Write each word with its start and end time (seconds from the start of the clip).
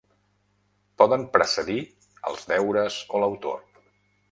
Poden 1.01 1.25
precedir 1.35 1.77
els 2.31 2.49
deures 2.55 2.99
o 3.19 3.25
l'autor. 3.25 3.65